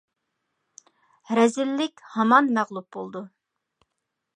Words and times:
رەزىللىك 1.41 2.03
ھامان 2.17 2.53
مەغلۇپ 2.59 2.93
بولىدۇ! 2.97 3.27